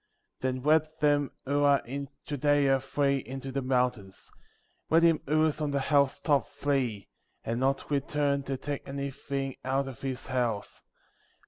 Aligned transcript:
13. 0.39 0.55
Then 0.55 0.63
let 0.67 0.99
them 0.99 1.29
who 1.45 1.63
are 1.63 1.85
in 1.85 2.09
Judea 2.25 2.79
flee 2.79 3.17
into 3.19 3.51
the 3.51 3.61
mountains; 3.61 4.31
14. 4.87 4.87
Let 4.89 5.03
him 5.03 5.21
who 5.27 5.45
is 5.45 5.61
on 5.61 5.69
the 5.69 5.79
housetop 5.79 6.47
flee, 6.47 7.07
and 7.43 7.59
not 7.59 7.91
return 7.91 8.41
to 8.45 8.57
take 8.57 8.87
anything 8.89 9.57
out 9.63 9.87
of 9.87 10.01
his 10.01 10.25
house; 10.25 10.77
15. 10.79 10.89